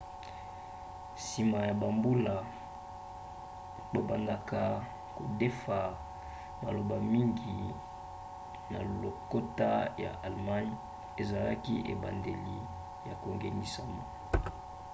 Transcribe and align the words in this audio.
nsima 1.17 1.59
ya 1.67 1.73
bambula 1.81 2.35
babandaka 3.93 4.61
kodefa 5.17 5.79
maloba 6.63 6.97
mingi 7.13 7.57
na 8.71 8.79
lokota 9.01 9.71
ya 10.03 10.11
allemagne. 10.27 10.77
ezalaki 11.21 11.75
ebandeli 11.93 12.57
ya 13.07 13.13
kongengisama 13.23 14.03